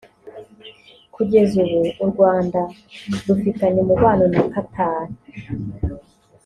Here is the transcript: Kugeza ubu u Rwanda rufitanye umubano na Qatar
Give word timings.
Kugeza 1.15 1.53
ubu 1.63 1.79
u 2.03 2.05
Rwanda 2.11 2.59
rufitanye 3.27 3.79
umubano 3.85 4.23
na 4.33 4.41
Qatar 4.51 5.05